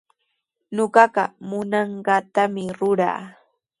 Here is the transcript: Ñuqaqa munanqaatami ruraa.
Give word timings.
Ñuqaqa 0.75 1.23
munanqaatami 1.49 2.63
ruraa. 2.77 3.21